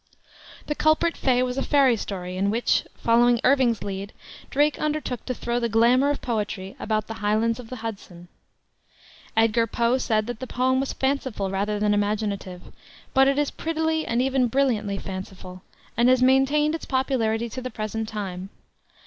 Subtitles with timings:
[0.65, 4.13] The Culprit Fay was a fairy story, in which, following Irving's lead,
[4.49, 8.27] Drake undertook to throw the glamour of poetry about the Highlands of the Hudson.
[9.37, 12.63] Edgar Poe said that the poem was fanciful rather than imaginative;
[13.13, 15.61] but it is prettily and even brilliantly fanciful,
[15.95, 18.49] and has maintained its popularity to the present time.